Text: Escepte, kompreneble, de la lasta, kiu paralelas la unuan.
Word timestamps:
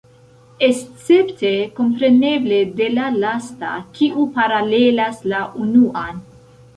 Escepte, 0.67 1.49
kompreneble, 1.79 2.57
de 2.79 2.87
la 2.93 3.09
lasta, 3.25 3.73
kiu 3.99 4.25
paralelas 4.39 5.21
la 5.35 5.43
unuan. 5.65 6.23